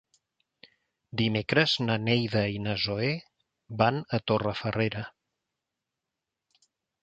Dimecres 1.21 1.75
na 1.83 1.97
Neida 2.07 2.41
i 2.55 2.57
na 2.69 2.75
Zoè 2.87 3.11
van 3.83 4.03
a 4.19 4.23
Torrefarrera. 4.33 5.07